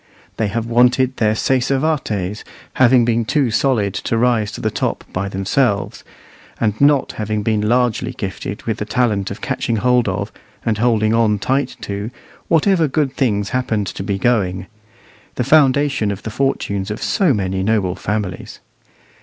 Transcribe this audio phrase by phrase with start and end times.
[0.37, 5.03] They have wanted their sacer vates, having been too solid to rise to the top
[5.13, 6.03] by themselves,
[6.59, 10.31] and not having been largely gifted with the talent of catching hold of,
[10.65, 12.09] and holding on tight to,
[12.47, 14.65] whatever good things happened to be going
[15.35, 18.59] the foundation of the fortunes of so many noble families.